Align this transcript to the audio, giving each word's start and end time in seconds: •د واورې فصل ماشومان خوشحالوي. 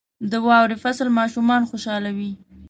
•د 0.31 0.33
واورې 0.45 0.75
فصل 0.83 1.07
ماشومان 1.19 1.61
خوشحالوي. 1.69 2.31